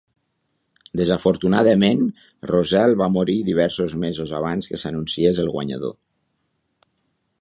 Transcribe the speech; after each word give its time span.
Desafortunadament, 1.01 2.01
Roselle 2.51 2.97
va 3.01 3.09
morir 3.17 3.37
diversos 3.53 3.95
mesos 4.05 4.33
abans 4.39 4.71
que 4.73 4.81
s'anunciés 4.85 5.43
el 5.45 5.53
guanyador. 5.59 5.97